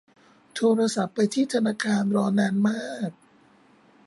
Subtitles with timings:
[0.55, 3.11] โทรศัพท์ไปที่ธนาคาร รอนานมาก